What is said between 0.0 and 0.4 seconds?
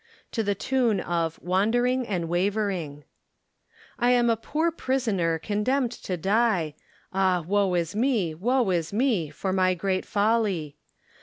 =